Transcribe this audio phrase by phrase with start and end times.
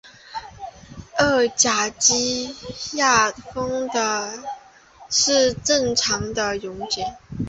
[1.19, 2.55] 二甲基
[2.97, 4.31] 亚砜
[5.11, 5.53] 是
[5.93, 7.03] 常用的溶剂。